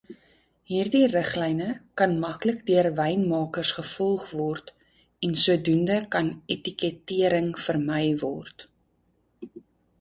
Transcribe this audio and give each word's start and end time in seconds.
Hierdie 0.69 1.01
riglyne 1.09 1.67
kan 2.01 2.15
maklik 2.23 2.63
deur 2.69 2.89
wynmakers 3.01 3.75
gevolg 3.81 4.25
word 4.41 4.73
en 5.29 5.37
sodoende 5.45 6.01
kan 6.19 6.33
etikettering 6.59 7.55
vermy 7.69 8.05
word. 8.27 8.71